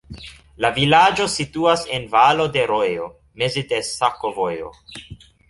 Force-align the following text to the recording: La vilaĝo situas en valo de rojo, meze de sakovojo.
La 0.63 0.69
vilaĝo 0.77 1.27
situas 1.33 1.83
en 1.97 2.07
valo 2.15 2.47
de 2.57 2.65
rojo, 2.73 3.07
meze 3.43 3.65
de 3.75 3.83
sakovojo. 3.93 4.75